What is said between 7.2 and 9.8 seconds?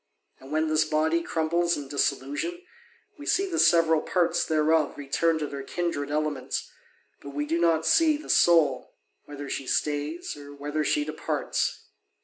but we do not see the soul, whether she